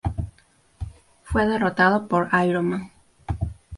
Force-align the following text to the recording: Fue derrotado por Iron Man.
Fue 1.21 1.45
derrotado 1.45 2.07
por 2.07 2.27
Iron 2.43 2.65
Man. 2.69 2.91